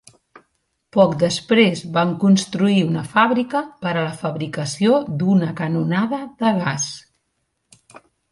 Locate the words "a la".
3.91-4.15